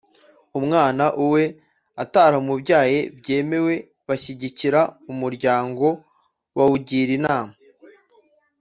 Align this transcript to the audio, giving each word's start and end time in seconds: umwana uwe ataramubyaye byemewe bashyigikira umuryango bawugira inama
umwana 0.59 1.05
uwe 1.25 1.43
ataramubyaye 2.03 2.99
byemewe 3.19 3.73
bashyigikira 4.07 4.79
umuryango 5.11 5.87
bawugira 6.55 7.11
inama 7.19 7.53